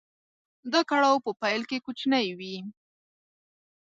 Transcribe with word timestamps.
دا 0.71 0.81
کړاو 0.89 1.23
په 1.25 1.31
پيل 1.41 1.61
کې 1.69 1.83
کوچنی 1.85 2.27
وي. 2.39 2.55